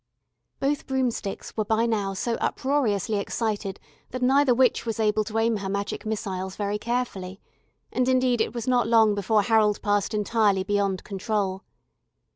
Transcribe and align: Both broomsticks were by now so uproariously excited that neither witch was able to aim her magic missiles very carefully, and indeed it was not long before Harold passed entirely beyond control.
Both 0.59 0.87
broomsticks 0.87 1.55
were 1.55 1.63
by 1.63 1.85
now 1.85 2.15
so 2.15 2.33
uproariously 2.41 3.19
excited 3.19 3.79
that 4.09 4.23
neither 4.23 4.51
witch 4.51 4.83
was 4.83 4.99
able 4.99 5.23
to 5.25 5.37
aim 5.37 5.57
her 5.57 5.69
magic 5.69 6.07
missiles 6.07 6.55
very 6.55 6.79
carefully, 6.79 7.39
and 7.93 8.09
indeed 8.09 8.41
it 8.41 8.51
was 8.55 8.67
not 8.67 8.87
long 8.87 9.13
before 9.13 9.43
Harold 9.43 9.79
passed 9.83 10.15
entirely 10.15 10.63
beyond 10.63 11.03
control. 11.03 11.61